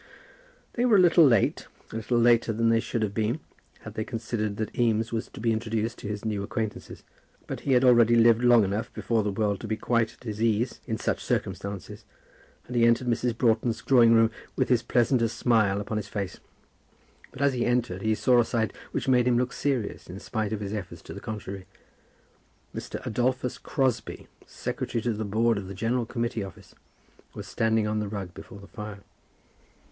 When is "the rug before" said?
27.99-28.59